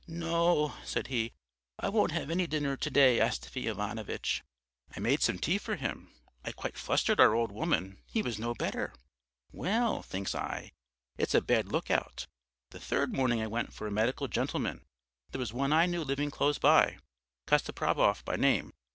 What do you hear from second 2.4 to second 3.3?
dinner to day,